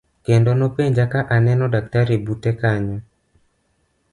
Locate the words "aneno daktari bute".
1.35-2.51